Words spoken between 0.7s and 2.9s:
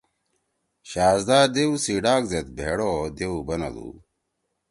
شہزَدا دیؤ سی ڈاگ زید بھیڑ